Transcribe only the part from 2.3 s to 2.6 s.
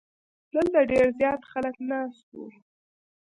وو.